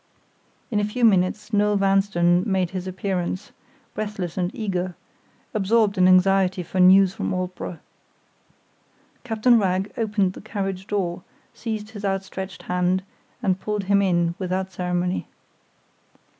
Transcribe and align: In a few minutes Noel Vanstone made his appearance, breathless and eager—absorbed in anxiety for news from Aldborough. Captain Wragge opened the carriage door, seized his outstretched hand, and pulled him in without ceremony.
In 0.71 0.79
a 0.79 0.83
few 0.83 1.05
minutes 1.05 1.53
Noel 1.53 1.75
Vanstone 1.77 2.41
made 2.51 2.71
his 2.71 2.87
appearance, 2.87 3.51
breathless 3.93 4.35
and 4.35 4.49
eager—absorbed 4.55 5.95
in 5.95 6.07
anxiety 6.07 6.63
for 6.63 6.79
news 6.79 7.13
from 7.13 7.31
Aldborough. 7.31 7.77
Captain 9.23 9.59
Wragge 9.59 9.91
opened 9.99 10.33
the 10.33 10.41
carriage 10.41 10.87
door, 10.87 11.21
seized 11.53 11.91
his 11.91 12.03
outstretched 12.03 12.63
hand, 12.63 13.03
and 13.43 13.59
pulled 13.59 13.83
him 13.83 14.01
in 14.01 14.33
without 14.39 14.71
ceremony. 14.71 15.27